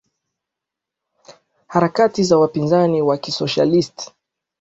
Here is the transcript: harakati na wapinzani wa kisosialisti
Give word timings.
harakati 1.67 2.23
na 2.29 2.37
wapinzani 2.37 3.01
wa 3.01 3.17
kisosialisti 3.17 4.11